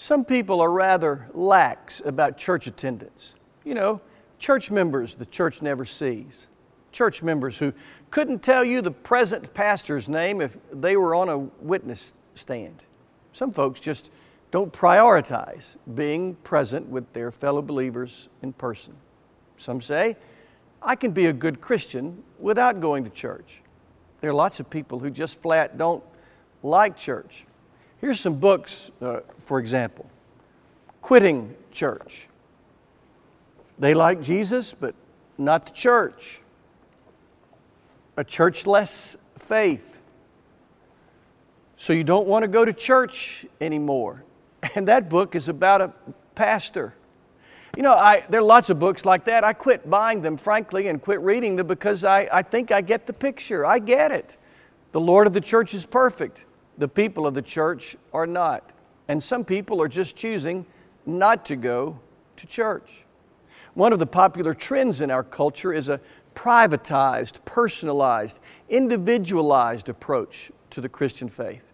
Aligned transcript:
Some 0.00 0.24
people 0.24 0.62
are 0.62 0.72
rather 0.72 1.28
lax 1.34 2.00
about 2.02 2.38
church 2.38 2.66
attendance. 2.66 3.34
You 3.64 3.74
know, 3.74 4.00
church 4.38 4.70
members 4.70 5.14
the 5.14 5.26
church 5.26 5.60
never 5.60 5.84
sees. 5.84 6.46
Church 6.90 7.22
members 7.22 7.58
who 7.58 7.74
couldn't 8.10 8.42
tell 8.42 8.64
you 8.64 8.80
the 8.80 8.92
present 8.92 9.52
pastor's 9.52 10.08
name 10.08 10.40
if 10.40 10.56
they 10.72 10.96
were 10.96 11.14
on 11.14 11.28
a 11.28 11.36
witness 11.36 12.14
stand. 12.34 12.86
Some 13.32 13.50
folks 13.50 13.78
just 13.78 14.10
don't 14.50 14.72
prioritize 14.72 15.76
being 15.94 16.34
present 16.36 16.88
with 16.88 17.12
their 17.12 17.30
fellow 17.30 17.60
believers 17.60 18.30
in 18.40 18.54
person. 18.54 18.94
Some 19.58 19.82
say, 19.82 20.16
I 20.80 20.96
can 20.96 21.10
be 21.10 21.26
a 21.26 21.32
good 21.34 21.60
Christian 21.60 22.24
without 22.38 22.80
going 22.80 23.04
to 23.04 23.10
church. 23.10 23.60
There 24.22 24.30
are 24.30 24.34
lots 24.34 24.60
of 24.60 24.70
people 24.70 24.98
who 24.98 25.10
just 25.10 25.42
flat 25.42 25.76
don't 25.76 26.02
like 26.62 26.96
church. 26.96 27.44
Here's 28.00 28.18
some 28.18 28.36
books, 28.36 28.90
uh, 29.00 29.20
for 29.38 29.58
example 29.58 30.10
Quitting 31.02 31.54
Church. 31.70 32.28
They 33.78 33.94
like 33.94 34.20
Jesus, 34.20 34.74
but 34.74 34.94
not 35.38 35.66
the 35.66 35.72
church. 35.72 36.40
A 38.16 38.24
churchless 38.24 39.16
faith. 39.38 39.98
So 41.76 41.94
you 41.94 42.04
don't 42.04 42.26
want 42.26 42.42
to 42.42 42.48
go 42.48 42.64
to 42.64 42.72
church 42.72 43.46
anymore. 43.60 44.24
And 44.74 44.88
that 44.88 45.08
book 45.08 45.34
is 45.34 45.48
about 45.48 45.80
a 45.80 45.90
pastor. 46.34 46.94
You 47.74 47.82
know, 47.82 47.94
I, 47.94 48.24
there 48.28 48.40
are 48.40 48.44
lots 48.44 48.68
of 48.68 48.78
books 48.78 49.06
like 49.06 49.24
that. 49.24 49.42
I 49.42 49.54
quit 49.54 49.88
buying 49.88 50.20
them, 50.20 50.36
frankly, 50.36 50.88
and 50.88 51.00
quit 51.00 51.20
reading 51.20 51.56
them 51.56 51.66
because 51.66 52.04
I, 52.04 52.28
I 52.30 52.42
think 52.42 52.70
I 52.70 52.82
get 52.82 53.06
the 53.06 53.14
picture. 53.14 53.64
I 53.64 53.78
get 53.78 54.12
it. 54.12 54.36
The 54.92 55.00
Lord 55.00 55.26
of 55.26 55.32
the 55.32 55.40
church 55.40 55.72
is 55.72 55.86
perfect, 55.86 56.44
the 56.80 56.88
people 56.88 57.26
of 57.26 57.34
the 57.34 57.42
church 57.42 57.94
are 58.12 58.26
not. 58.26 58.70
And 59.06 59.22
some 59.22 59.44
people 59.44 59.82
are 59.82 59.88
just 59.88 60.16
choosing 60.16 60.64
not 61.04 61.44
to 61.46 61.56
go 61.56 62.00
to 62.36 62.46
church. 62.46 63.04
One 63.74 63.92
of 63.92 63.98
the 63.98 64.06
popular 64.06 64.54
trends 64.54 65.02
in 65.02 65.10
our 65.10 65.22
culture 65.22 65.74
is 65.74 65.90
a 65.90 66.00
privatized, 66.34 67.44
personalized, 67.44 68.40
individualized 68.70 69.90
approach 69.90 70.50
to 70.70 70.80
the 70.80 70.88
Christian 70.88 71.28
faith. 71.28 71.70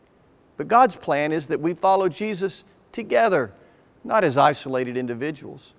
But 0.56 0.66
God's 0.66 0.96
plan 0.96 1.30
is 1.30 1.46
that 1.48 1.60
we 1.60 1.72
follow 1.72 2.08
Jesus 2.08 2.64
together, 2.90 3.52
not 4.02 4.24
as 4.24 4.36
isolated 4.36 4.96
individuals. 4.96 5.72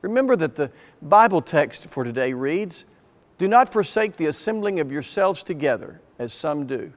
Remember 0.00 0.34
that 0.36 0.56
the 0.56 0.70
Bible 1.02 1.42
text 1.42 1.88
for 1.88 2.04
today 2.04 2.32
reads, 2.32 2.86
Do 3.36 3.46
not 3.46 3.70
forsake 3.70 4.16
the 4.16 4.26
assembling 4.26 4.80
of 4.80 4.90
yourselves 4.90 5.42
together, 5.42 6.00
as 6.18 6.32
some 6.32 6.66
do. 6.66 6.94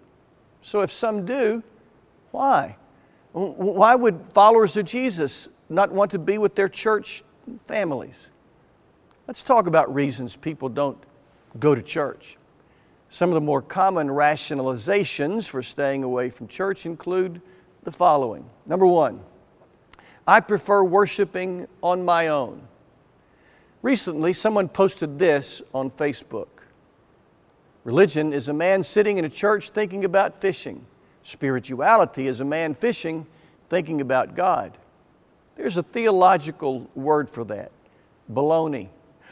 So 0.65 0.81
if 0.81 0.91
some 0.91 1.27
do, 1.27 1.61
why? 2.31 2.77
Why 3.33 3.93
would 3.93 4.19
followers 4.33 4.75
of 4.77 4.85
Jesus 4.85 5.47
not 5.69 5.91
want 5.91 6.09
to 6.09 6.17
be 6.17 6.39
with 6.39 6.55
their 6.55 6.67
church 6.67 7.23
families? 7.65 8.31
Let's 9.27 9.43
talk 9.43 9.67
about 9.67 9.93
reasons 9.93 10.35
people 10.35 10.69
don't 10.69 10.97
go 11.59 11.75
to 11.75 11.83
church. 11.83 12.37
Some 13.09 13.29
of 13.29 13.35
the 13.35 13.41
more 13.41 13.61
common 13.61 14.07
rationalizations 14.07 15.47
for 15.47 15.61
staying 15.61 16.03
away 16.03 16.31
from 16.31 16.47
church 16.47 16.87
include 16.87 17.43
the 17.83 17.91
following. 17.91 18.49
Number 18.65 18.87
one, 18.87 19.19
I 20.27 20.39
prefer 20.39 20.83
worshiping 20.83 21.67
on 21.83 22.03
my 22.03 22.29
own. 22.29 22.67
Recently, 23.83 24.33
someone 24.33 24.67
posted 24.67 25.19
this 25.19 25.61
on 25.75 25.91
Facebook 25.91 26.54
Religion 27.85 28.33
is 28.33 28.49
a 28.49 28.53
man 28.53 28.83
sitting 28.83 29.17
in 29.19 29.23
a 29.23 29.29
church 29.29 29.69
thinking 29.69 30.03
about 30.03 30.41
fishing. 30.41 30.85
Spirituality 31.23 32.27
is 32.27 32.39
a 32.39 32.45
man 32.45 32.73
fishing 32.73 33.27
thinking 33.69 34.01
about 34.01 34.35
God. 34.35 34.77
There's 35.55 35.77
a 35.77 35.83
theological 35.83 36.89
word 36.95 37.29
for 37.29 37.45
that 37.45 37.71
baloney. 38.31 38.89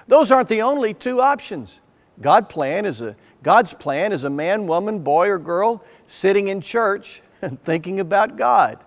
Those 0.08 0.32
aren't 0.32 0.50
the 0.50 0.62
only 0.62 0.94
two 0.94 1.20
options. 1.20 1.82
God 2.22 2.48
plan 2.48 2.86
is 2.86 3.02
a, 3.02 3.16
God's 3.42 3.74
plan 3.74 4.12
is 4.12 4.24
a 4.24 4.30
man, 4.30 4.68
woman, 4.68 5.00
boy, 5.00 5.30
or 5.30 5.40
girl 5.40 5.84
sitting 6.06 6.48
in 6.48 6.62
church 6.62 7.22
and 7.42 7.60
thinking 7.64 8.00
about 8.00 8.38
God. 8.38 8.80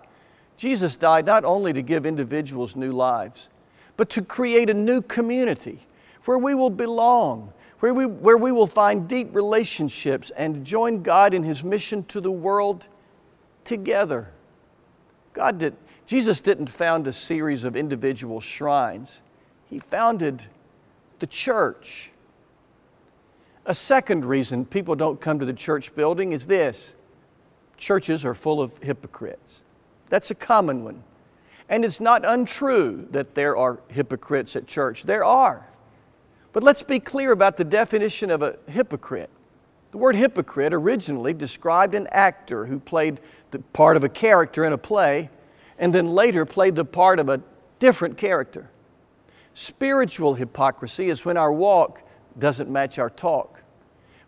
Jesus 0.55 0.95
died 0.95 1.25
not 1.25 1.43
only 1.43 1.73
to 1.73 1.81
give 1.81 2.05
individuals 2.05 2.75
new 2.75 2.93
lives, 2.93 3.49
but 3.97 4.09
to 4.11 4.21
create 4.21 4.69
a 4.69 4.73
new 4.73 5.01
community 5.01 5.85
where 6.25 6.37
we 6.37 6.55
will 6.55 6.69
belong, 6.69 7.53
where 7.79 7.93
we, 7.93 8.05
where 8.05 8.37
we 8.37 8.51
will 8.51 8.67
find 8.67 9.07
deep 9.07 9.35
relationships 9.35 10.31
and 10.35 10.65
join 10.65 11.03
God 11.03 11.33
in 11.33 11.43
His 11.43 11.63
mission 11.63 12.03
to 12.05 12.21
the 12.21 12.31
world 12.31 12.87
together. 13.63 14.31
God 15.33 15.59
did, 15.59 15.75
Jesus 16.05 16.41
didn't 16.41 16.69
found 16.69 17.07
a 17.07 17.13
series 17.13 17.63
of 17.63 17.75
individual 17.75 18.41
shrines, 18.41 19.21
He 19.69 19.79
founded 19.79 20.47
the 21.19 21.27
church. 21.27 22.11
A 23.65 23.75
second 23.75 24.23
reason 24.23 24.65
people 24.65 24.95
don't 24.95 25.19
come 25.19 25.39
to 25.39 25.45
the 25.45 25.53
church 25.53 25.93
building 25.93 26.31
is 26.31 26.47
this 26.47 26.95
churches 27.75 28.25
are 28.25 28.33
full 28.33 28.61
of 28.61 28.77
hypocrites. 28.79 29.61
That's 30.09 30.31
a 30.31 30.35
common 30.35 30.83
one. 30.83 31.03
And 31.69 31.83
it's 31.83 31.99
not 31.99 32.23
untrue 32.25 33.07
that 33.11 33.35
there 33.35 33.57
are 33.57 33.79
hypocrites 33.89 34.55
at 34.55 34.67
church. 34.67 35.03
There 35.03 35.23
are. 35.23 35.67
But 36.53 36.63
let's 36.63 36.83
be 36.83 36.99
clear 36.99 37.31
about 37.31 37.57
the 37.57 37.63
definition 37.63 38.31
of 38.31 38.41
a 38.41 38.57
hypocrite. 38.67 39.29
The 39.91 39.97
word 39.97 40.15
hypocrite 40.15 40.73
originally 40.73 41.33
described 41.33 41.95
an 41.95 42.07
actor 42.11 42.65
who 42.65 42.79
played 42.79 43.19
the 43.51 43.59
part 43.59 43.95
of 43.95 44.03
a 44.03 44.09
character 44.09 44.65
in 44.65 44.73
a 44.73 44.77
play 44.77 45.29
and 45.79 45.93
then 45.93 46.07
later 46.07 46.45
played 46.45 46.75
the 46.75 46.85
part 46.85 47.19
of 47.19 47.29
a 47.29 47.41
different 47.79 48.17
character. 48.17 48.69
Spiritual 49.53 50.35
hypocrisy 50.35 51.09
is 51.09 51.25
when 51.25 51.37
our 51.37 51.51
walk 51.51 52.01
doesn't 52.37 52.69
match 52.69 52.99
our 52.99 53.09
talk. 53.09 53.61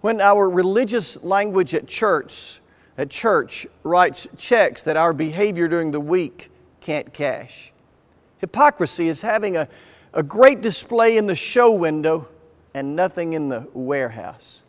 When 0.02 0.22
our 0.22 0.50
religious 0.50 1.22
language 1.24 1.76
at 1.76 1.88
church, 1.88 2.62
at 2.98 3.10
church 3.10 3.68
writes 3.84 4.28
checks 4.38 4.84
that 4.84 4.98
our 4.98 5.14
behavior 5.14 5.68
during 5.68 5.92
the 5.92 6.00
week 6.00 6.50
can't 6.80 7.14
cash. 7.14 7.72
Hypocrisy 8.38 9.10
is 9.10 9.22
having 9.22 9.58
a, 9.58 9.68
a 10.14 10.24
great 10.24 10.62
display 10.62 11.18
in 11.18 11.28
the 11.28 11.36
show 11.36 11.72
window 11.72 12.28
and 12.74 12.96
nothing 12.96 13.34
in 13.34 13.50
the 13.50 13.68
warehouse. 13.74 14.62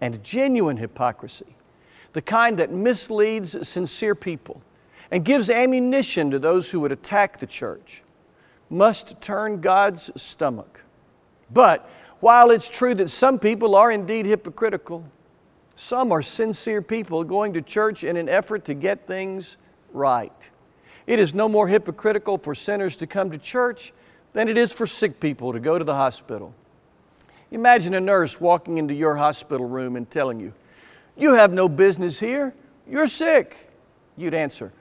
And 0.00 0.22
genuine 0.24 0.78
hypocrisy, 0.78 1.56
the 2.12 2.22
kind 2.22 2.58
that 2.58 2.72
misleads 2.72 3.68
sincere 3.68 4.14
people 4.14 4.62
and 5.10 5.24
gives 5.24 5.50
ammunition 5.50 6.30
to 6.30 6.38
those 6.38 6.70
who 6.70 6.80
would 6.80 6.92
attack 6.92 7.38
the 7.38 7.46
church, 7.46 8.02
must 8.70 9.20
turn 9.20 9.60
God's 9.60 10.10
stomach. 10.16 10.82
But 11.52 11.88
while 12.20 12.50
it's 12.50 12.68
true 12.68 12.94
that 12.94 13.10
some 13.10 13.38
people 13.38 13.74
are 13.74 13.90
indeed 13.90 14.26
hypocritical, 14.26 15.04
some 15.76 16.12
are 16.12 16.22
sincere 16.22 16.80
people 16.80 17.24
going 17.24 17.54
to 17.54 17.62
church 17.62 18.04
in 18.04 18.16
an 18.16 18.28
effort 18.28 18.64
to 18.66 18.74
get 18.74 19.06
things 19.06 19.56
right. 19.92 20.50
It 21.06 21.18
is 21.18 21.34
no 21.34 21.48
more 21.48 21.66
hypocritical 21.66 22.38
for 22.38 22.54
sinners 22.54 22.96
to 22.96 23.06
come 23.06 23.30
to 23.30 23.38
church 23.38 23.92
than 24.32 24.48
it 24.48 24.56
is 24.56 24.72
for 24.72 24.86
sick 24.86 25.20
people 25.20 25.52
to 25.52 25.60
go 25.60 25.78
to 25.78 25.84
the 25.84 25.94
hospital. 25.94 26.54
Imagine 27.50 27.94
a 27.94 28.00
nurse 28.00 28.40
walking 28.40 28.78
into 28.78 28.94
your 28.94 29.16
hospital 29.16 29.66
room 29.66 29.96
and 29.96 30.08
telling 30.10 30.38
you, 30.38 30.52
You 31.16 31.34
have 31.34 31.52
no 31.52 31.68
business 31.68 32.20
here, 32.20 32.54
you're 32.88 33.08
sick. 33.08 33.70
You'd 34.16 34.34
answer, 34.34 34.72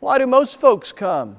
Why 0.00 0.18
do 0.18 0.26
most 0.26 0.60
folks 0.60 0.92
come? 0.92 1.38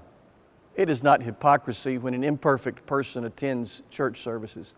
It 0.75 0.89
is 0.89 1.03
not 1.03 1.21
hypocrisy 1.21 1.97
when 1.97 2.13
an 2.13 2.23
imperfect 2.23 2.85
person 2.85 3.25
attends 3.25 3.83
church 3.89 4.21
services. 4.21 4.73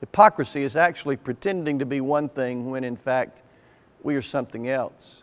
Hypocrisy 0.00 0.64
is 0.64 0.76
actually 0.76 1.16
pretending 1.16 1.78
to 1.78 1.86
be 1.86 2.00
one 2.00 2.28
thing 2.28 2.70
when 2.70 2.84
in 2.84 2.96
fact 2.96 3.42
we 4.02 4.16
are 4.16 4.22
something 4.22 4.68
else. 4.68 5.22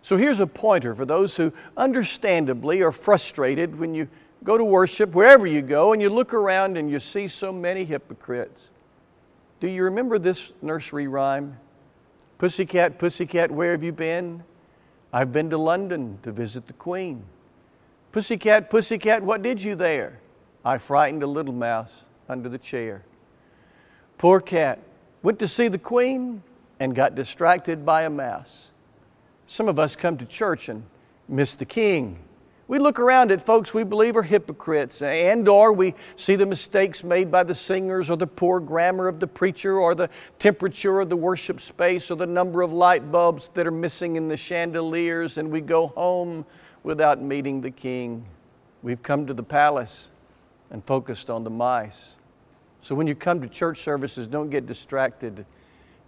So 0.00 0.16
here's 0.16 0.40
a 0.40 0.46
pointer 0.46 0.94
for 0.94 1.04
those 1.04 1.36
who 1.36 1.52
understandably 1.76 2.82
are 2.82 2.90
frustrated 2.90 3.78
when 3.78 3.94
you 3.94 4.08
go 4.44 4.58
to 4.58 4.64
worship, 4.64 5.14
wherever 5.14 5.46
you 5.46 5.62
go, 5.62 5.92
and 5.92 6.02
you 6.02 6.10
look 6.10 6.34
around 6.34 6.76
and 6.76 6.90
you 6.90 6.98
see 6.98 7.28
so 7.28 7.52
many 7.52 7.84
hypocrites. 7.84 8.70
Do 9.60 9.68
you 9.68 9.84
remember 9.84 10.18
this 10.18 10.52
nursery 10.60 11.06
rhyme? 11.06 11.58
Pussycat, 12.38 12.98
pussycat, 12.98 13.50
where 13.50 13.70
have 13.72 13.82
you 13.82 13.92
been? 13.92 14.42
I've 15.12 15.32
been 15.32 15.50
to 15.50 15.58
London 15.58 16.18
to 16.22 16.32
visit 16.32 16.66
the 16.66 16.72
Queen. 16.72 17.24
Pussycat, 18.10 18.68
pussycat, 18.68 19.22
what 19.22 19.42
did 19.42 19.62
you 19.62 19.76
there? 19.76 20.18
I 20.64 20.78
frightened 20.78 21.22
a 21.22 21.26
little 21.26 21.52
mouse 21.52 22.06
under 22.28 22.48
the 22.48 22.58
chair. 22.58 23.04
Poor 24.18 24.40
cat 24.40 24.80
went 25.22 25.38
to 25.38 25.48
see 25.48 25.68
the 25.68 25.78
Queen 25.78 26.42
and 26.80 26.94
got 26.94 27.14
distracted 27.14 27.86
by 27.86 28.02
a 28.02 28.10
mouse. 28.10 28.70
Some 29.46 29.68
of 29.68 29.78
us 29.78 29.94
come 29.94 30.16
to 30.16 30.24
church 30.24 30.68
and 30.68 30.84
miss 31.28 31.54
the 31.54 31.64
King. 31.64 32.18
We 32.68 32.78
look 32.78 32.98
around 32.98 33.32
at 33.32 33.44
folks 33.44 33.74
we 33.74 33.82
believe 33.82 34.16
are 34.16 34.22
hypocrites, 34.22 35.02
and 35.02 35.46
or 35.48 35.72
we 35.72 35.94
see 36.16 36.36
the 36.36 36.46
mistakes 36.46 37.02
made 37.02 37.30
by 37.30 37.42
the 37.42 37.54
singers, 37.54 38.08
or 38.08 38.16
the 38.16 38.26
poor 38.26 38.60
grammar 38.60 39.08
of 39.08 39.20
the 39.20 39.26
preacher, 39.26 39.78
or 39.78 39.94
the 39.94 40.08
temperature 40.38 41.00
of 41.00 41.08
the 41.08 41.16
worship 41.16 41.60
space, 41.60 42.10
or 42.10 42.14
the 42.14 42.26
number 42.26 42.62
of 42.62 42.72
light 42.72 43.10
bulbs 43.10 43.50
that 43.54 43.66
are 43.66 43.72
missing 43.72 44.16
in 44.16 44.28
the 44.28 44.36
chandeliers, 44.36 45.38
and 45.38 45.50
we 45.50 45.60
go 45.60 45.88
home 45.88 46.46
without 46.82 47.20
meeting 47.20 47.60
the 47.60 47.70
King. 47.70 48.24
We've 48.82 49.02
come 49.02 49.26
to 49.26 49.34
the 49.34 49.42
palace 49.42 50.10
and 50.70 50.84
focused 50.84 51.30
on 51.30 51.44
the 51.44 51.50
mice. 51.50 52.16
So 52.80 52.94
when 52.94 53.06
you 53.06 53.14
come 53.14 53.40
to 53.42 53.48
church 53.48 53.78
services, 53.82 54.26
don't 54.28 54.50
get 54.50 54.66
distracted. 54.66 55.44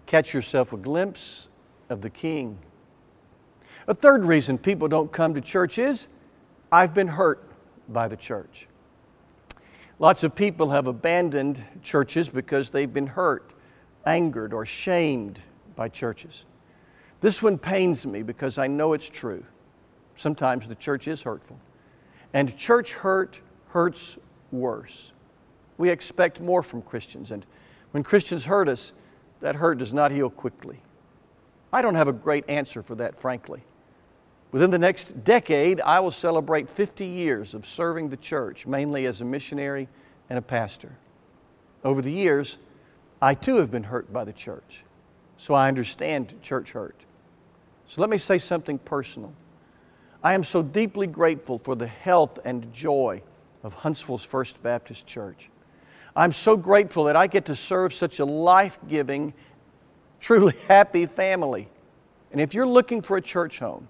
Catch 0.06 0.34
yourself 0.34 0.72
a 0.72 0.76
glimpse 0.76 1.48
of 1.88 2.00
the 2.00 2.10
King. 2.10 2.58
A 3.86 3.94
third 3.94 4.24
reason 4.24 4.56
people 4.56 4.88
don't 4.88 5.12
come 5.12 5.34
to 5.34 5.40
church 5.40 5.78
is 5.78 6.08
I've 6.74 6.92
been 6.92 7.06
hurt 7.06 7.40
by 7.88 8.08
the 8.08 8.16
church. 8.16 8.66
Lots 10.00 10.24
of 10.24 10.34
people 10.34 10.70
have 10.70 10.88
abandoned 10.88 11.64
churches 11.84 12.28
because 12.28 12.70
they've 12.70 12.92
been 12.92 13.06
hurt, 13.06 13.52
angered, 14.04 14.52
or 14.52 14.66
shamed 14.66 15.38
by 15.76 15.88
churches. 15.88 16.46
This 17.20 17.40
one 17.40 17.58
pains 17.58 18.04
me 18.04 18.24
because 18.24 18.58
I 18.58 18.66
know 18.66 18.92
it's 18.92 19.08
true. 19.08 19.44
Sometimes 20.16 20.66
the 20.66 20.74
church 20.74 21.06
is 21.06 21.22
hurtful. 21.22 21.60
And 22.32 22.56
church 22.56 22.92
hurt 22.92 23.40
hurts 23.68 24.18
worse. 24.50 25.12
We 25.78 25.90
expect 25.90 26.40
more 26.40 26.64
from 26.64 26.82
Christians, 26.82 27.30
and 27.30 27.46
when 27.92 28.02
Christians 28.02 28.46
hurt 28.46 28.68
us, 28.68 28.92
that 29.42 29.54
hurt 29.54 29.78
does 29.78 29.94
not 29.94 30.10
heal 30.10 30.28
quickly. 30.28 30.80
I 31.72 31.82
don't 31.82 31.94
have 31.94 32.08
a 32.08 32.12
great 32.12 32.44
answer 32.48 32.82
for 32.82 32.96
that, 32.96 33.14
frankly. 33.16 33.62
Within 34.54 34.70
the 34.70 34.78
next 34.78 35.24
decade, 35.24 35.80
I 35.80 35.98
will 35.98 36.12
celebrate 36.12 36.70
50 36.70 37.04
years 37.04 37.54
of 37.54 37.66
serving 37.66 38.10
the 38.10 38.16
church, 38.16 38.68
mainly 38.68 39.04
as 39.04 39.20
a 39.20 39.24
missionary 39.24 39.88
and 40.30 40.38
a 40.38 40.42
pastor. 40.42 40.92
Over 41.82 42.00
the 42.00 42.12
years, 42.12 42.58
I 43.20 43.34
too 43.34 43.56
have 43.56 43.72
been 43.72 43.82
hurt 43.82 44.12
by 44.12 44.22
the 44.22 44.32
church, 44.32 44.84
so 45.36 45.54
I 45.54 45.66
understand 45.66 46.40
church 46.40 46.70
hurt. 46.70 46.94
So 47.88 48.00
let 48.00 48.08
me 48.08 48.16
say 48.16 48.38
something 48.38 48.78
personal. 48.78 49.32
I 50.22 50.34
am 50.34 50.44
so 50.44 50.62
deeply 50.62 51.08
grateful 51.08 51.58
for 51.58 51.74
the 51.74 51.88
health 51.88 52.38
and 52.44 52.72
joy 52.72 53.22
of 53.64 53.74
Huntsville's 53.74 54.22
First 54.22 54.62
Baptist 54.62 55.04
Church. 55.04 55.50
I'm 56.14 56.30
so 56.30 56.56
grateful 56.56 57.02
that 57.06 57.16
I 57.16 57.26
get 57.26 57.46
to 57.46 57.56
serve 57.56 57.92
such 57.92 58.20
a 58.20 58.24
life 58.24 58.78
giving, 58.86 59.34
truly 60.20 60.54
happy 60.68 61.06
family. 61.06 61.68
And 62.30 62.40
if 62.40 62.54
you're 62.54 62.68
looking 62.68 63.02
for 63.02 63.16
a 63.16 63.20
church 63.20 63.58
home, 63.58 63.88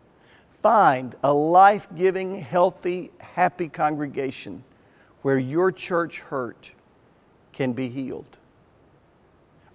find 0.65 1.15
a 1.23 1.31
life 1.31 1.87
giving, 1.95 2.41
healthy, 2.41 3.11
happy 3.19 3.69
congregation 3.69 4.65
where 5.21 5.37
your 5.37 5.71
church 5.71 6.21
hurt 6.21 6.73
can 7.53 7.75
be 7.75 7.91
healed. 7.91 8.39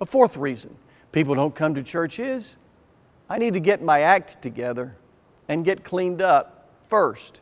A 0.01 0.05
fourth 0.05 0.35
reason 0.35 0.75
people 1.11 1.35
don't 1.35 1.53
come 1.53 1.75
to 1.75 1.83
church 1.83 2.17
is 2.17 2.57
I 3.29 3.37
need 3.37 3.53
to 3.53 3.59
get 3.59 3.83
my 3.83 4.01
act 4.01 4.41
together 4.41 4.95
and 5.47 5.63
get 5.63 5.83
cleaned 5.83 6.23
up 6.23 6.71
first. 6.87 7.39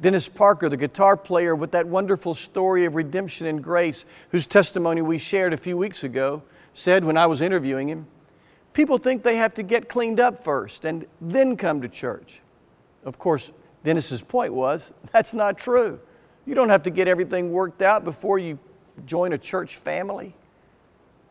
Dennis 0.00 0.30
Parker, 0.30 0.70
the 0.70 0.78
guitar 0.78 1.18
player 1.18 1.54
with 1.54 1.72
that 1.72 1.86
wonderful 1.86 2.32
story 2.32 2.86
of 2.86 2.94
redemption 2.94 3.46
and 3.46 3.62
grace, 3.62 4.06
whose 4.30 4.46
testimony 4.46 5.02
we 5.02 5.18
shared 5.18 5.52
a 5.52 5.58
few 5.58 5.76
weeks 5.76 6.02
ago, 6.02 6.42
said 6.72 7.04
when 7.04 7.18
I 7.18 7.26
was 7.26 7.42
interviewing 7.42 7.90
him, 7.90 8.06
People 8.72 8.96
think 8.96 9.22
they 9.22 9.36
have 9.36 9.52
to 9.56 9.62
get 9.62 9.90
cleaned 9.90 10.18
up 10.18 10.42
first 10.42 10.86
and 10.86 11.04
then 11.20 11.58
come 11.58 11.82
to 11.82 11.88
church. 11.88 12.40
Of 13.04 13.18
course, 13.18 13.50
Dennis's 13.84 14.22
point 14.22 14.52
was 14.52 14.92
that's 15.12 15.32
not 15.32 15.58
true. 15.58 16.00
You 16.46 16.54
don't 16.54 16.68
have 16.68 16.82
to 16.84 16.90
get 16.90 17.08
everything 17.08 17.52
worked 17.52 17.82
out 17.82 18.04
before 18.04 18.38
you 18.38 18.58
join 19.06 19.32
a 19.32 19.38
church 19.38 19.76
family. 19.76 20.34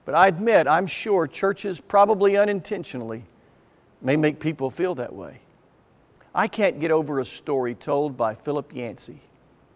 But 0.05 0.15
I 0.15 0.27
admit, 0.27 0.67
I'm 0.67 0.87
sure 0.87 1.27
churches, 1.27 1.79
probably 1.79 2.37
unintentionally, 2.37 3.25
may 4.01 4.15
make 4.15 4.39
people 4.39 4.69
feel 4.69 4.95
that 4.95 5.13
way. 5.13 5.41
I 6.33 6.47
can't 6.47 6.79
get 6.79 6.91
over 6.91 7.19
a 7.19 7.25
story 7.25 7.75
told 7.75 8.15
by 8.15 8.33
Philip 8.33 8.73
Yancey. 8.73 9.21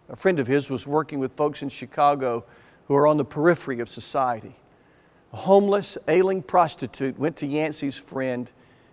A 0.08 0.16
friend 0.16 0.40
of 0.40 0.46
his 0.46 0.70
was 0.70 0.86
working 0.86 1.18
with 1.18 1.32
folks 1.32 1.62
in 1.62 1.68
Chicago 1.68 2.44
who 2.86 2.94
are 2.94 3.06
on 3.06 3.16
the 3.16 3.24
periphery 3.24 3.80
of 3.80 3.88
society. 3.88 4.56
A 5.32 5.36
homeless, 5.36 5.98
ailing 6.06 6.42
prostitute 6.42 7.18
went 7.18 7.36
to 7.38 7.46
Yancey's 7.46 7.96
friend 7.96 8.50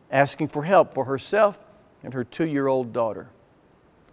asking 0.09 0.47
for 0.47 0.63
help 0.63 0.93
for 0.93 1.05
herself 1.05 1.59
and 2.03 2.13
her 2.13 2.23
two 2.23 2.47
year 2.47 2.67
old 2.67 2.93
daughter. 2.93 3.29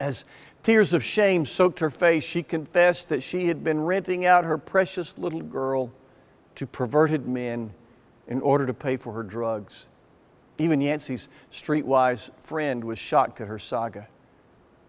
As 0.00 0.24
tears 0.62 0.92
of 0.92 1.02
shame 1.04 1.44
soaked 1.44 1.80
her 1.80 1.90
face, 1.90 2.24
she 2.24 2.42
confessed 2.42 3.08
that 3.08 3.22
she 3.22 3.48
had 3.48 3.64
been 3.64 3.80
renting 3.84 4.24
out 4.24 4.44
her 4.44 4.58
precious 4.58 5.18
little 5.18 5.42
girl 5.42 5.92
to 6.54 6.66
perverted 6.66 7.26
men 7.26 7.72
in 8.26 8.40
order 8.40 8.66
to 8.66 8.74
pay 8.74 8.96
for 8.96 9.12
her 9.12 9.22
drugs. 9.22 9.86
Even 10.58 10.80
Yancey's 10.80 11.28
streetwise 11.52 12.30
friend 12.40 12.84
was 12.84 12.98
shocked 12.98 13.40
at 13.40 13.48
her 13.48 13.58
saga. 13.58 14.08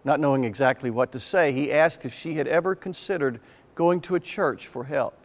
Not 0.04 0.20
knowing 0.20 0.44
exactly 0.44 0.90
what 0.90 1.12
to 1.12 1.20
say, 1.20 1.52
he 1.52 1.72
asked 1.72 2.04
if 2.04 2.12
she 2.12 2.34
had 2.34 2.48
ever 2.48 2.74
considered 2.74 3.40
going 3.74 4.00
to 4.02 4.14
a 4.14 4.20
church 4.20 4.66
for 4.66 4.84
help. 4.84 5.16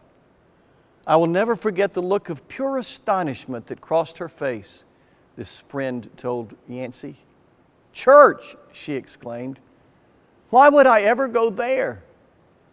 I 1.07 1.15
will 1.17 1.27
never 1.27 1.55
forget 1.55 1.93
the 1.93 2.01
look 2.01 2.29
of 2.29 2.47
pure 2.47 2.77
astonishment 2.77 3.67
that 3.67 3.81
crossed 3.81 4.17
her 4.17 4.29
face, 4.29 4.85
this 5.35 5.59
friend 5.59 6.09
told 6.17 6.55
Yancey. 6.67 7.24
Church, 7.95 8.55
she 8.73 8.93
exclaimed. 8.93 9.57
Why 10.51 10.69
would 10.69 10.85
I 10.85 11.01
ever 11.01 11.27
go 11.27 11.49
there? 11.49 12.03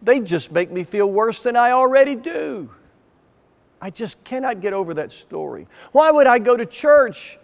They 0.03 0.19
just 0.19 0.51
make 0.51 0.69
me 0.69 0.83
feel 0.83 1.09
worse 1.09 1.41
than 1.41 1.55
I 1.55 1.71
already 1.71 2.15
do. 2.15 2.69
I 3.81 3.89
just 3.89 4.23
cannot 4.23 4.61
get 4.61 4.73
over 4.73 4.93
that 4.93 5.11
story. 5.11 5.67
Why 5.93 6.11
would 6.11 6.27
I 6.27 6.39
go 6.39 6.55
to 6.55 6.65
church? 6.65 7.39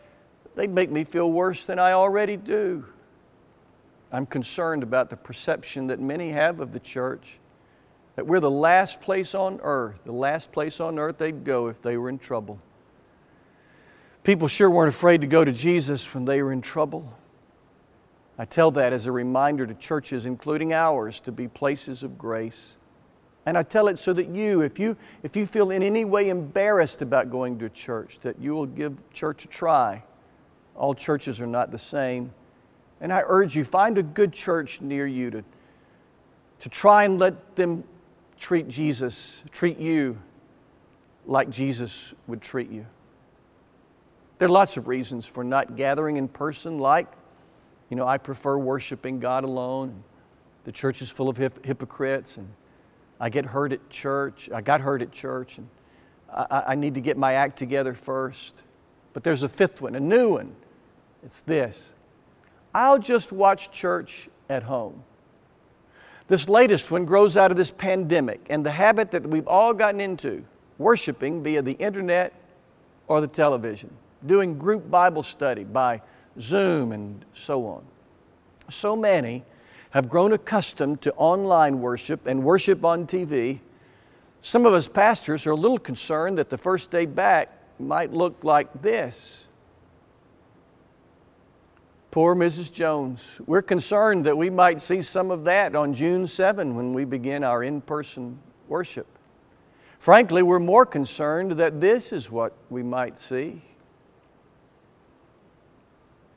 They'd 0.55 0.69
make 0.69 0.91
me 0.91 1.05
feel 1.05 1.31
worse 1.31 1.65
than 1.65 1.79
I 1.79 1.93
already 1.93 2.37
do. 2.37 2.85
I'm 4.11 4.25
concerned 4.25 4.83
about 4.83 5.09
the 5.09 5.17
perception 5.17 5.87
that 5.87 5.99
many 5.99 6.31
have 6.31 6.59
of 6.59 6.73
the 6.73 6.79
church 6.79 7.39
that 8.15 8.25
we're 8.25 8.41
the 8.41 8.51
last 8.51 8.99
place 8.99 9.33
on 9.33 9.61
earth, 9.63 10.01
the 10.03 10.11
last 10.11 10.51
place 10.51 10.81
on 10.81 10.99
earth 10.99 11.17
they'd 11.17 11.45
go 11.45 11.67
if 11.67 11.81
they 11.81 11.95
were 11.95 12.09
in 12.09 12.19
trouble. 12.19 12.59
People 14.23 14.49
sure 14.49 14.69
weren't 14.69 14.93
afraid 14.93 15.21
to 15.21 15.27
go 15.27 15.45
to 15.45 15.53
Jesus 15.53 16.13
when 16.13 16.25
they 16.25 16.41
were 16.41 16.51
in 16.51 16.61
trouble. 16.61 17.13
I 18.39 18.45
tell 18.45 18.71
that 18.71 18.93
as 18.93 19.05
a 19.05 19.11
reminder 19.11 19.67
to 19.67 19.73
churches, 19.73 20.25
including 20.25 20.71
ours, 20.71 21.19
to 21.21 21.31
be 21.31 21.49
places 21.49 22.03
of 22.03 22.17
grace. 22.17 22.77
And 23.45 23.57
I 23.57 23.63
tell 23.63 23.89
it 23.89 23.99
so 23.99 24.13
that 24.13 24.29
you, 24.29 24.61
if 24.61 24.79
you, 24.79 24.95
if 25.23 25.35
you 25.35 25.45
feel 25.45 25.71
in 25.71 25.83
any 25.83 26.05
way 26.05 26.29
embarrassed 26.29 27.01
about 27.01 27.29
going 27.29 27.59
to 27.59 27.67
church, 27.67 28.19
that 28.21 28.39
you 28.39 28.53
will 28.53 28.65
give 28.65 29.03
church 29.11 29.43
a 29.43 29.49
try. 29.49 30.03
All 30.73 30.95
churches 30.95 31.41
are 31.41 31.47
not 31.47 31.71
the 31.71 31.77
same. 31.77 32.31
And 33.01 33.11
I 33.11 33.23
urge 33.25 33.57
you, 33.57 33.65
find 33.65 33.97
a 33.97 34.03
good 34.03 34.31
church 34.31 34.79
near 34.79 35.05
you 35.05 35.31
to, 35.31 35.43
to 36.61 36.69
try 36.69 37.03
and 37.03 37.19
let 37.19 37.57
them 37.57 37.83
treat 38.37 38.69
Jesus, 38.69 39.43
treat 39.51 39.77
you 39.77 40.17
like 41.25 41.49
Jesus 41.49 42.13
would 42.27 42.41
treat 42.41 42.71
you. 42.71 42.85
There 44.37 44.47
are 44.47 44.51
lots 44.51 44.77
of 44.77 44.87
reasons 44.87 45.25
for 45.25 45.43
not 45.43 45.75
gathering 45.75 46.15
in 46.15 46.29
person, 46.29 46.79
like 46.79 47.07
you 47.89 47.95
know, 47.95 48.07
I 48.07 48.17
prefer 48.17 48.57
worshiping 48.57 49.19
God 49.19 49.43
alone. 49.43 50.03
The 50.63 50.71
church 50.71 51.01
is 51.01 51.09
full 51.09 51.29
of 51.29 51.37
hip- 51.37 51.65
hypocrites, 51.65 52.37
and 52.37 52.47
I 53.19 53.29
get 53.29 53.45
hurt 53.45 53.73
at 53.73 53.89
church. 53.89 54.49
I 54.53 54.61
got 54.61 54.81
hurt 54.81 55.01
at 55.01 55.11
church, 55.11 55.57
and 55.57 55.67
I, 56.31 56.63
I 56.67 56.75
need 56.75 56.95
to 56.95 57.01
get 57.01 57.17
my 57.17 57.33
act 57.33 57.57
together 57.57 57.93
first. 57.93 58.63
But 59.13 59.23
there's 59.23 59.43
a 59.43 59.49
fifth 59.49 59.81
one, 59.81 59.95
a 59.95 59.99
new 59.99 60.29
one. 60.33 60.55
It's 61.23 61.41
this 61.41 61.93
I'll 62.73 62.99
just 62.99 63.31
watch 63.31 63.71
church 63.71 64.29
at 64.49 64.63
home. 64.63 65.03
This 66.27 66.47
latest 66.47 66.91
one 66.91 67.05
grows 67.05 67.35
out 67.35 67.49
of 67.49 67.57
this 67.57 67.71
pandemic 67.71 68.45
and 68.51 68.63
the 68.63 68.71
habit 68.71 69.09
that 69.11 69.25
we've 69.25 69.47
all 69.47 69.73
gotten 69.73 69.99
into 69.99 70.45
worshiping 70.77 71.41
via 71.41 71.63
the 71.63 71.73
internet 71.73 72.33
or 73.07 73.19
the 73.19 73.27
television, 73.27 73.89
doing 74.27 74.59
group 74.59 74.91
Bible 74.91 75.23
study 75.23 75.63
by 75.63 76.01
Zoom, 76.39 76.91
and 76.91 77.25
so 77.33 77.65
on. 77.65 77.83
So 78.69 78.95
many 78.95 79.43
have 79.91 80.09
grown 80.09 80.33
accustomed 80.33 81.01
to 81.01 81.13
online 81.15 81.81
worship 81.81 82.27
and 82.27 82.43
worship 82.43 82.85
on 82.85 83.07
TV. 83.07 83.59
Some 84.41 84.65
of 84.65 84.73
us 84.73 84.87
pastors 84.87 85.45
are 85.47 85.51
a 85.51 85.55
little 85.55 85.79
concerned 85.79 86.37
that 86.37 86.49
the 86.49 86.57
first 86.57 86.91
day 86.91 87.05
back 87.05 87.51
might 87.79 88.13
look 88.13 88.43
like 88.43 88.81
this. 88.81 89.45
Poor 92.11 92.35
Mrs. 92.35 92.71
Jones. 92.71 93.23
We're 93.45 93.61
concerned 93.61 94.25
that 94.25 94.37
we 94.37 94.49
might 94.49 94.81
see 94.81 95.01
some 95.01 95.29
of 95.29 95.43
that 95.43 95.75
on 95.75 95.93
June 95.93 96.27
7 96.27 96.75
when 96.75 96.93
we 96.93 97.05
begin 97.05 97.43
our 97.43 97.63
in 97.63 97.81
person 97.81 98.39
worship. 98.67 99.05
Frankly, 99.99 100.41
we're 100.41 100.59
more 100.59 100.85
concerned 100.85 101.51
that 101.53 101.81
this 101.81 102.11
is 102.11 102.31
what 102.31 102.53
we 102.69 102.81
might 102.81 103.17
see 103.17 103.61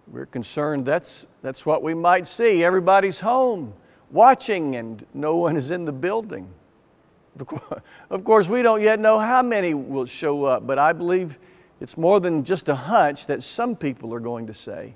we're 0.07 0.27
concerned 0.27 0.85
that's, 0.85 1.27
that's 1.43 1.65
what 1.65 1.83
we 1.83 1.95
might 1.95 2.27
see. 2.27 2.65
Everybody's 2.65 3.21
home 3.21 3.75
watching 4.11 4.77
and 4.77 5.05
no 5.15 5.37
one 5.37 5.57
is 5.57 5.71
in 5.71 5.85
the 5.85 5.93
building. 5.93 6.49
Of 8.11 8.25
course, 8.25 8.47
we 8.47 8.61
don't 8.61 8.83
yet 8.83 9.01
know 9.01 9.19
how 9.19 9.41
many 9.41 9.73
will 9.73 10.05
show 10.05 10.45
up, 10.45 10.67
but 10.67 10.79
I 10.79 10.93
believe 10.93 11.39
it's 11.81 11.97
more 11.97 12.21
than 12.21 12.45
just 12.45 12.69
a 12.69 12.75
hunch 12.75 13.27
that 13.27 13.43
some 13.43 13.75
people 13.75 14.13
are 14.15 14.21
going 14.21 14.47
to 14.49 14.55
say, 14.55 14.95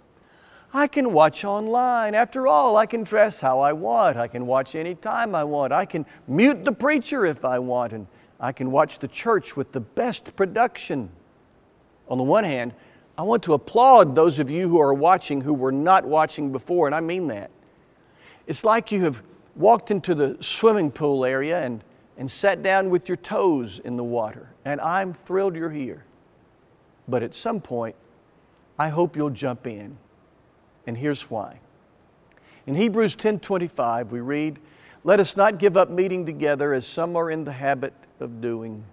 I 0.75 0.87
can 0.87 1.15
watch 1.15 1.45
online. 1.45 2.15
After 2.15 2.47
all, 2.47 2.77
I 2.77 2.85
can 2.85 3.03
dress 3.03 3.41
how 3.41 3.61
I 3.61 3.73
want. 3.73 4.19
I 4.19 4.29
can 4.29 4.47
watch 4.47 4.75
anytime 4.75 5.35
I 5.35 5.45
want. 5.45 5.73
I 5.73 5.87
can 5.87 6.05
mute 6.29 6.65
the 6.65 6.73
preacher 6.73 7.25
if 7.25 7.45
I 7.45 7.59
want. 7.59 7.95
And 7.95 8.07
I 8.39 8.53
can 8.53 8.71
watch 8.71 8.99
the 8.99 9.09
church 9.09 9.57
with 9.57 9.73
the 9.73 9.81
best 9.81 10.37
production. 10.37 11.09
On 12.09 12.19
the 12.19 12.25
one 12.25 12.45
hand, 12.45 12.75
I 13.19 13.23
want 13.23 13.43
to 13.45 13.55
applaud 13.55 14.15
those 14.15 14.39
of 14.39 14.51
you 14.51 14.69
who 14.69 14.81
are 14.81 14.93
watching 14.93 15.41
who 15.41 15.55
were 15.55 15.73
not 15.73 16.05
watching 16.05 16.53
before, 16.53 16.87
and 16.87 16.95
I 16.95 17.01
mean 17.01 17.29
that. 17.29 17.51
It's 18.47 18.65
like 18.65 18.93
you 18.93 19.05
have 19.05 19.23
walked 19.55 19.91
into 19.91 20.15
the 20.15 20.37
swimming 20.41 20.91
pool 20.91 21.25
area 21.25 21.63
and, 21.63 21.83
and 22.19 22.31
sat 22.31 22.63
down 22.63 22.91
with 22.91 23.09
your 23.09 23.17
toes 23.17 23.79
in 23.79 23.97
the 23.97 24.05
water, 24.05 24.51
and 24.65 24.81
I'm 24.81 25.15
thrilled 25.15 25.57
you're 25.57 25.71
here. 25.71 26.05
But 27.09 27.23
at 27.23 27.35
some 27.35 27.61
point, 27.61 27.97
I 28.79 28.91
hope 28.91 29.17
you'll 29.17 29.31
jump 29.31 29.67
in. 29.67 29.97
And 30.87 30.97
here's 30.99 31.31
why. 31.31 31.61
In 32.67 32.75
Hebrews 32.75 33.17
10:25 33.17 34.13
we 34.13 34.21
read, 34.21 34.59
"Let 35.05 35.21
us 35.21 35.37
not 35.37 35.59
give 35.59 35.77
up 35.77 35.89
meeting 35.89 36.27
together 36.27 36.75
as 36.75 36.87
some 36.87 37.17
are 37.17 37.31
in 37.31 37.45
the 37.45 37.53
habit 37.53 37.95
of 38.21 38.41
doing." 38.41 38.85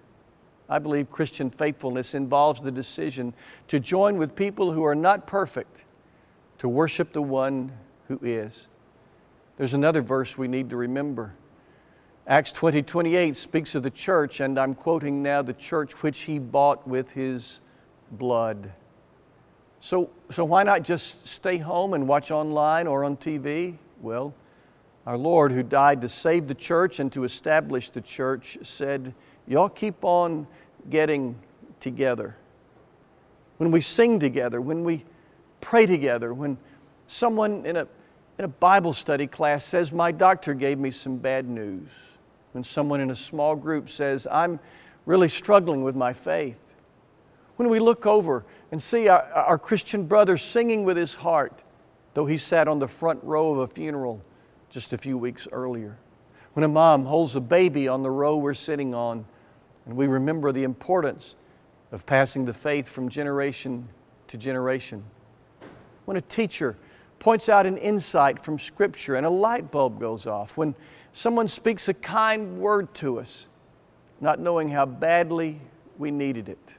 I 0.69 0.79
believe 0.79 1.09
Christian 1.09 1.49
faithfulness 1.49 2.13
involves 2.13 2.61
the 2.61 2.71
decision 2.71 3.33
to 3.67 3.79
join 3.79 4.17
with 4.17 4.35
people 4.35 4.71
who 4.71 4.83
are 4.83 4.95
not 4.95 5.27
perfect 5.27 5.85
to 6.59 6.69
worship 6.69 7.13
the 7.13 7.21
one 7.21 7.71
who 8.07 8.19
is. 8.23 8.67
There's 9.57 9.73
another 9.73 10.01
verse 10.01 10.37
we 10.37 10.47
need 10.47 10.69
to 10.69 10.77
remember. 10.77 11.35
Acts 12.25 12.53
20 12.53 12.83
28 12.83 13.35
speaks 13.35 13.75
of 13.75 13.83
the 13.83 13.89
church, 13.89 14.39
and 14.39 14.57
I'm 14.57 14.73
quoting 14.73 15.21
now 15.21 15.41
the 15.41 15.53
church 15.53 16.01
which 16.03 16.21
he 16.21 16.39
bought 16.39 16.87
with 16.87 17.11
his 17.11 17.59
blood. 18.11 18.71
So, 19.81 20.09
so 20.31 20.45
why 20.45 20.63
not 20.63 20.83
just 20.83 21.27
stay 21.27 21.57
home 21.57 21.93
and 21.93 22.07
watch 22.07 22.31
online 22.31 22.87
or 22.87 23.03
on 23.03 23.17
TV? 23.17 23.75
Well, 24.01 24.33
our 25.05 25.17
Lord, 25.17 25.51
who 25.51 25.63
died 25.63 25.99
to 26.01 26.09
save 26.09 26.47
the 26.47 26.55
church 26.55 27.01
and 27.01 27.11
to 27.11 27.25
establish 27.25 27.89
the 27.89 27.99
church, 27.99 28.57
said, 28.63 29.13
Y'all 29.47 29.69
keep 29.69 30.03
on 30.03 30.47
getting 30.89 31.35
together. 31.79 32.35
When 33.57 33.71
we 33.71 33.81
sing 33.81 34.19
together, 34.19 34.61
when 34.61 34.83
we 34.83 35.05
pray 35.61 35.85
together, 35.85 36.33
when 36.33 36.57
someone 37.07 37.65
in 37.65 37.75
a, 37.77 37.87
in 38.37 38.45
a 38.45 38.49
Bible 38.49 38.93
study 38.93 39.27
class 39.27 39.63
says, 39.63 39.91
My 39.91 40.11
doctor 40.11 40.53
gave 40.53 40.79
me 40.79 40.91
some 40.91 41.17
bad 41.17 41.47
news, 41.47 41.89
when 42.53 42.63
someone 42.63 43.01
in 43.01 43.11
a 43.11 43.15
small 43.15 43.55
group 43.55 43.89
says, 43.89 44.27
I'm 44.31 44.59
really 45.05 45.29
struggling 45.29 45.83
with 45.83 45.95
my 45.95 46.13
faith, 46.13 46.59
when 47.57 47.69
we 47.69 47.79
look 47.79 48.05
over 48.05 48.45
and 48.71 48.81
see 48.81 49.07
our, 49.07 49.23
our 49.33 49.57
Christian 49.57 50.05
brother 50.05 50.37
singing 50.37 50.83
with 50.83 50.97
his 50.97 51.13
heart, 51.13 51.61
though 52.13 52.25
he 52.25 52.37
sat 52.37 52.67
on 52.67 52.79
the 52.79 52.87
front 52.87 53.23
row 53.23 53.51
of 53.51 53.59
a 53.59 53.67
funeral 53.67 54.23
just 54.69 54.93
a 54.93 54.97
few 54.97 55.17
weeks 55.17 55.47
earlier, 55.51 55.97
when 56.53 56.63
a 56.63 56.67
mom 56.67 57.05
holds 57.05 57.35
a 57.35 57.41
baby 57.41 57.87
on 57.87 58.03
the 58.03 58.11
row 58.11 58.37
we're 58.37 58.53
sitting 58.53 58.93
on, 58.93 59.25
and 59.85 59.95
we 59.95 60.07
remember 60.07 60.51
the 60.51 60.63
importance 60.63 61.35
of 61.91 62.05
passing 62.05 62.45
the 62.45 62.53
faith 62.53 62.87
from 62.87 63.09
generation 63.09 63.87
to 64.27 64.37
generation. 64.37 65.03
When 66.05 66.17
a 66.17 66.21
teacher 66.21 66.75
points 67.19 67.49
out 67.49 67.65
an 67.65 67.77
insight 67.77 68.43
from 68.43 68.59
Scripture 68.59 69.15
and 69.15 69.25
a 69.25 69.29
light 69.29 69.71
bulb 69.71 69.99
goes 69.99 70.27
off, 70.27 70.57
when 70.57 70.75
someone 71.11 71.47
speaks 71.47 71.87
a 71.87 71.93
kind 71.93 72.57
word 72.57 72.93
to 72.95 73.19
us, 73.19 73.47
not 74.19 74.39
knowing 74.39 74.69
how 74.69 74.85
badly 74.85 75.59
we 75.97 76.11
needed 76.11 76.49
it, 76.49 76.75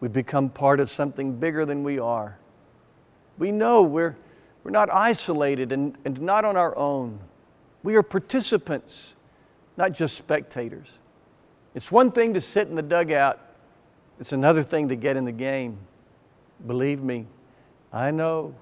we 0.00 0.08
become 0.08 0.48
part 0.48 0.80
of 0.80 0.88
something 0.88 1.32
bigger 1.38 1.64
than 1.64 1.82
we 1.82 1.98
are. 1.98 2.38
We 3.36 3.52
know 3.52 3.82
we're, 3.82 4.16
we're 4.62 4.70
not 4.70 4.92
isolated 4.92 5.72
and, 5.72 5.96
and 6.04 6.20
not 6.20 6.44
on 6.44 6.56
our 6.56 6.76
own. 6.76 7.18
We 7.88 7.96
are 7.96 8.02
participants, 8.02 9.16
not 9.78 9.92
just 9.92 10.14
spectators. 10.14 10.98
It's 11.74 11.90
one 11.90 12.12
thing 12.12 12.34
to 12.34 12.40
sit 12.42 12.68
in 12.68 12.74
the 12.74 12.82
dugout, 12.82 13.40
it's 14.20 14.32
another 14.32 14.62
thing 14.62 14.90
to 14.90 14.94
get 14.94 15.16
in 15.16 15.24
the 15.24 15.32
game. 15.32 15.78
Believe 16.66 17.02
me, 17.02 17.24
I 17.90 18.10
know. 18.10 18.54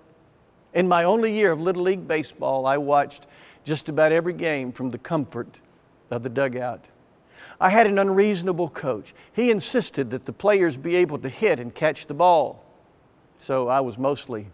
In 0.75 0.87
my 0.87 1.03
only 1.03 1.35
year 1.35 1.51
of 1.51 1.61
Little 1.61 1.83
League 1.83 2.07
Baseball, 2.07 2.67
I 2.67 2.77
watched 2.77 3.27
just 3.65 3.89
about 3.89 4.13
every 4.13 4.33
game 4.33 4.71
from 4.71 4.91
the 4.91 4.99
comfort 4.99 5.59
of 6.13 6.23
the 6.23 6.29
dugout. 6.29 6.85
I 7.61 7.71
had 7.71 7.89
an 7.89 7.99
unreasonable 7.99 8.69
coach. 8.69 9.13
He 9.33 9.51
insisted 9.51 10.09
that 10.11 10.25
the 10.25 10.33
players 10.33 10.77
be 10.77 10.95
able 10.95 11.19
to 11.19 11.29
hit 11.29 11.59
and 11.59 11.75
catch 11.75 12.07
the 12.07 12.15
ball. 12.15 12.65
So 13.39 13.67
I 13.67 13.81
was 13.81 13.99
mostly 13.99 14.47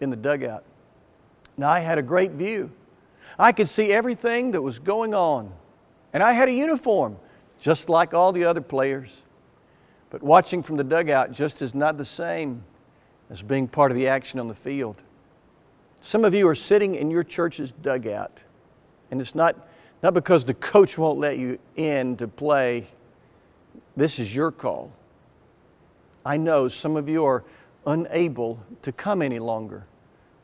in 0.00 0.08
the 0.08 0.16
dugout. 0.16 0.64
Now 1.58 1.68
I 1.68 1.80
had 1.80 1.98
a 1.98 2.02
great 2.02 2.30
view. 2.30 2.70
I 3.38 3.52
could 3.52 3.68
see 3.68 3.92
everything 3.92 4.52
that 4.52 4.62
was 4.62 4.78
going 4.78 5.14
on. 5.14 5.52
And 6.12 6.22
I 6.22 6.32
had 6.32 6.48
a 6.48 6.52
uniform 6.52 7.16
just 7.58 7.88
like 7.88 8.14
all 8.14 8.32
the 8.32 8.44
other 8.44 8.60
players. 8.60 9.22
But 10.10 10.22
watching 10.22 10.62
from 10.62 10.76
the 10.76 10.84
dugout 10.84 11.32
just 11.32 11.62
is 11.62 11.74
not 11.74 11.98
the 11.98 12.04
same 12.04 12.62
as 13.30 13.42
being 13.42 13.66
part 13.66 13.90
of 13.90 13.96
the 13.96 14.06
action 14.08 14.38
on 14.38 14.48
the 14.48 14.54
field. 14.54 15.02
Some 16.02 16.24
of 16.24 16.34
you 16.34 16.46
are 16.46 16.54
sitting 16.54 16.94
in 16.94 17.10
your 17.10 17.22
church's 17.22 17.72
dugout, 17.72 18.42
and 19.10 19.20
it's 19.20 19.34
not, 19.34 19.56
not 20.02 20.14
because 20.14 20.44
the 20.44 20.54
coach 20.54 20.98
won't 20.98 21.18
let 21.18 21.38
you 21.38 21.58
in 21.76 22.16
to 22.18 22.28
play. 22.28 22.86
This 23.96 24.18
is 24.18 24.34
your 24.34 24.52
call. 24.52 24.92
I 26.24 26.36
know 26.36 26.68
some 26.68 26.96
of 26.96 27.08
you 27.08 27.24
are 27.24 27.42
unable 27.86 28.60
to 28.82 28.92
come 28.92 29.22
any 29.22 29.38
longer. 29.38 29.86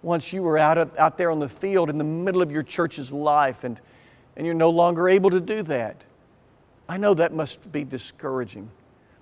Once 0.03 0.33
you 0.33 0.43
were 0.43 0.57
out, 0.57 0.79
of, 0.79 0.97
out 0.99 1.19
there 1.19 1.31
on 1.31 1.39
the 1.39 1.49
field 1.49 1.91
in 1.91 1.99
the 1.99 2.05
middle 2.05 2.43
of 2.43 2.51
your 2.51 2.63
church's 2.63 3.13
life, 3.13 3.65
and, 3.65 3.81
and 4.37 4.47
you're 4.47 4.55
no 4.55 4.71
longer 4.71 5.09
able 5.09 5.31
to 5.31 5.41
do 5.41 5.63
that. 5.63 6.03
I 6.89 6.97
know 6.97 7.15
that 7.15 7.33
must 7.33 7.71
be 7.71 7.85
discouraging, 7.85 8.71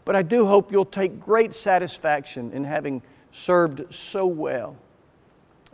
but 0.05 0.17
I 0.17 0.23
do 0.23 0.47
hope 0.47 0.73
you'll 0.73 0.85
take 0.85 1.21
great 1.21 1.53
satisfaction 1.53 2.53
in 2.53 2.65
having 2.65 3.03
served 3.33 3.93
so 3.93 4.27
well. 4.27 4.77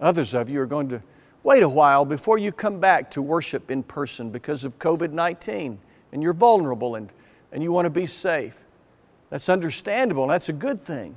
Others 0.00 0.34
of 0.34 0.50
you 0.50 0.60
are 0.60 0.66
going 0.66 0.88
to 0.88 1.02
wait 1.44 1.62
a 1.62 1.68
while 1.68 2.04
before 2.04 2.38
you 2.38 2.50
come 2.50 2.80
back 2.80 3.10
to 3.12 3.22
worship 3.22 3.70
in 3.70 3.82
person 3.82 4.30
because 4.30 4.64
of 4.64 4.78
COVID 4.78 5.12
19 5.12 5.78
and 6.12 6.22
you're 6.22 6.32
vulnerable 6.32 6.96
and, 6.96 7.10
and 7.52 7.62
you 7.62 7.70
want 7.70 7.86
to 7.86 7.90
be 7.90 8.06
safe. 8.06 8.56
That's 9.30 9.48
understandable 9.48 10.24
and 10.24 10.32
that's 10.32 10.48
a 10.48 10.54
good 10.54 10.84
thing. 10.84 11.14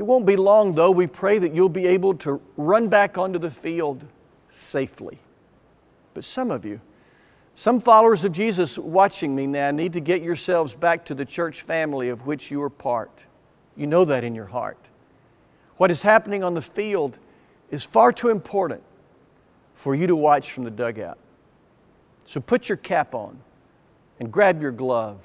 It 0.00 0.06
won't 0.06 0.24
be 0.24 0.36
long, 0.36 0.74
though. 0.74 0.90
We 0.90 1.06
pray 1.06 1.38
that 1.38 1.54
you'll 1.54 1.68
be 1.68 1.86
able 1.86 2.14
to 2.14 2.40
run 2.56 2.88
back 2.88 3.18
onto 3.18 3.38
the 3.38 3.50
field 3.50 4.06
safely. 4.48 5.18
But 6.14 6.24
some 6.24 6.50
of 6.50 6.64
you, 6.64 6.80
some 7.54 7.80
followers 7.80 8.24
of 8.24 8.32
Jesus 8.32 8.78
watching 8.78 9.36
me 9.36 9.46
now 9.46 9.70
need 9.72 9.92
to 9.92 10.00
get 10.00 10.22
yourselves 10.22 10.72
back 10.72 11.04
to 11.04 11.14
the 11.14 11.26
church 11.26 11.60
family 11.60 12.08
of 12.08 12.26
which 12.26 12.50
you 12.50 12.62
are 12.62 12.70
part. 12.70 13.10
You 13.76 13.86
know 13.86 14.06
that 14.06 14.24
in 14.24 14.34
your 14.34 14.46
heart. 14.46 14.78
What 15.76 15.90
is 15.90 16.00
happening 16.00 16.42
on 16.42 16.54
the 16.54 16.62
field 16.62 17.18
is 17.70 17.84
far 17.84 18.10
too 18.10 18.30
important 18.30 18.82
for 19.74 19.94
you 19.94 20.06
to 20.06 20.16
watch 20.16 20.50
from 20.50 20.64
the 20.64 20.70
dugout. 20.70 21.18
So 22.24 22.40
put 22.40 22.70
your 22.70 22.78
cap 22.78 23.14
on 23.14 23.38
and 24.18 24.32
grab 24.32 24.62
your 24.62 24.72
glove. 24.72 25.20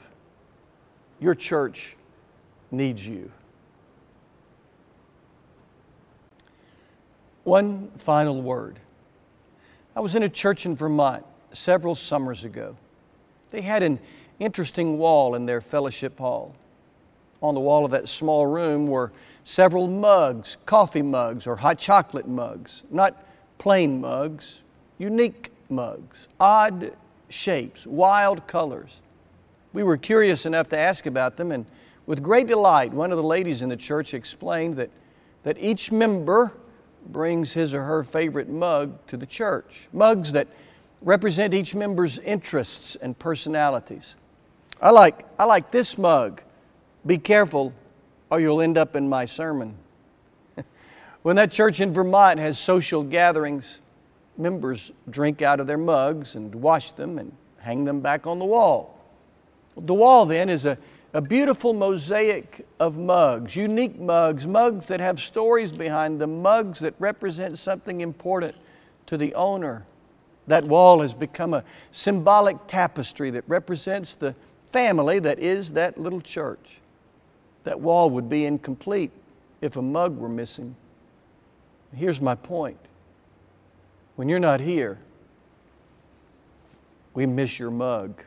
Your 1.22 1.34
church 1.34 1.96
needs 2.72 3.08
you. 3.08 3.32
One 7.46 7.92
final 7.96 8.42
word. 8.42 8.80
I 9.96 10.00
was 10.00 10.16
in 10.16 10.24
a 10.24 10.30
church 10.30 10.66
in 10.66 10.76
Vermont 10.76 11.24
several 11.52 11.94
summers 11.94 12.44
ago. 12.44 12.76
They 13.52 13.62
had 13.62 13.84
an 13.84 14.00
interesting 14.40 14.98
wall 14.98 15.36
in 15.36 15.46
their 15.46 15.62
fellowship 15.62 16.18
hall. 16.18 16.56
On 17.44 17.54
the 17.54 17.60
wall 17.60 17.86
of 17.86 17.92
that 17.92 18.10
small 18.10 18.48
room 18.48 18.88
were 18.88 19.12
several 19.44 19.88
mugs, 19.88 20.58
coffee 20.66 21.04
mugs 21.04 21.46
or 21.46 21.56
hot 21.56 21.78
chocolate 21.78 22.28
mugs, 22.28 22.82
not 22.90 23.24
plain 23.60 24.02
mugs, 24.02 24.64
unique 24.98 25.52
mugs, 25.70 26.28
odd 26.40 26.94
shapes, 27.30 27.86
wild 27.86 28.48
colors. 28.48 29.02
We 29.72 29.84
were 29.84 29.98
curious 29.98 30.48
enough 30.48 30.68
to 30.70 30.78
ask 30.78 31.06
about 31.06 31.38
them, 31.38 31.52
and 31.52 31.68
with 32.08 32.24
great 32.24 32.48
delight, 32.48 32.92
one 32.92 33.12
of 33.12 33.18
the 33.18 33.24
ladies 33.24 33.62
in 33.62 33.70
the 33.70 33.78
church 33.78 34.16
explained 34.16 34.78
that, 34.78 34.90
that 35.44 35.60
each 35.60 35.92
member 35.92 36.52
brings 37.12 37.54
his 37.54 37.74
or 37.74 37.84
her 37.84 38.04
favorite 38.04 38.50
mug 38.50 38.98
to 39.08 39.18
the 39.18 39.26
church. 39.26 39.88
Mugs 39.94 40.32
that 40.34 40.48
represent 41.02 41.54
each 41.54 41.76
member's 41.76 42.18
interests 42.20 42.96
and 42.96 43.18
personalities. 43.18 44.16
I 44.82 44.90
like, 44.90 45.26
I 45.40 45.46
like 45.46 45.72
this 45.72 45.98
mug. 45.98 46.42
Be 47.06 47.18
careful, 47.18 47.74
or 48.30 48.40
you'll 48.40 48.62
end 48.62 48.78
up 48.78 48.96
in 48.96 49.08
my 49.08 49.26
sermon. 49.26 49.76
when 51.22 51.36
that 51.36 51.52
church 51.52 51.80
in 51.80 51.94
Vermont 51.94 52.40
has 52.40 52.58
social 52.60 53.04
gatherings, 53.04 53.82
members 54.38 54.92
drink 55.10 55.42
out 55.42 55.60
of 55.60 55.68
their 55.68 55.78
mugs 55.78 56.36
and 56.36 56.54
wash 56.56 56.92
them 56.92 57.20
and 57.20 57.32
hang 57.60 57.86
them 57.86 58.02
back 58.02 58.28
on 58.28 58.40
the 58.40 58.46
wall. 58.46 59.00
The 59.78 59.94
wall 59.94 60.26
then 60.26 60.50
is 60.50 60.66
a, 60.66 60.78
a 61.16 61.22
beautiful 61.22 61.74
mosaic 61.74 62.68
of 62.78 62.98
mugs, 62.98 63.56
unique 63.56 63.98
mugs, 63.98 64.46
mugs 64.46 64.88
that 64.88 65.00
have 65.00 65.18
stories 65.18 65.72
behind 65.72 66.20
them, 66.20 66.42
mugs 66.42 66.80
that 66.80 66.94
represent 67.00 67.58
something 67.58 68.02
important 68.02 68.54
to 69.06 69.16
the 69.16 69.34
owner. 69.34 69.86
That 70.48 70.66
wall 70.66 71.00
has 71.00 71.14
become 71.14 71.54
a 71.54 71.64
symbolic 71.92 72.58
tapestry 72.68 73.30
that 73.30 73.46
represents 73.48 74.14
the 74.14 74.36
family 74.74 75.20
that 75.20 75.40
is 75.40 75.72
that 75.72 75.98
little 75.98 76.20
church. 76.20 76.82
That 77.64 77.80
wall 77.80 78.10
would 78.10 78.30
be 78.30 78.44
incomplete 78.44 79.12
if 79.62 79.78
a 79.78 79.82
mug 79.82 80.18
were 80.18 80.28
missing. 80.28 80.76
Here's 81.96 82.20
my 82.20 82.36
point 82.36 82.78
when 84.18 84.28
you're 84.28 84.38
not 84.38 84.60
here, 84.60 84.98
we 87.14 87.26
miss 87.26 87.58
your 87.58 87.72
mug. 87.72 88.22